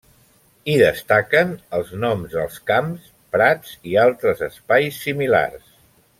Hi 0.71 0.77
destaquen 0.81 1.51
els 1.79 1.91
noms 2.05 2.33
dels 2.39 2.57
camps, 2.71 3.11
prats 3.37 3.77
i 3.91 3.95
altres 4.07 4.43
espais 4.49 4.99
similars. 5.07 5.71